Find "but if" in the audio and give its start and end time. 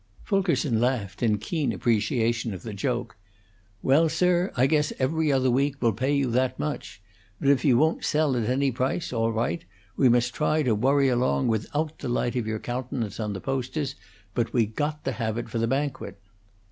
7.39-7.63